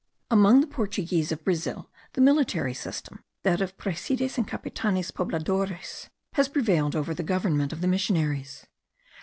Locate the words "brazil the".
1.43-2.21